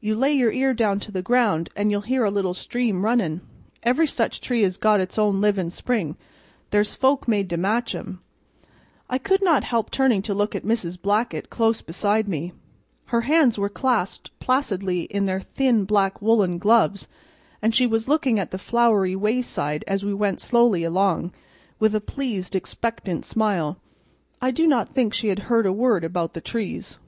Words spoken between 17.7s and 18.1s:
she was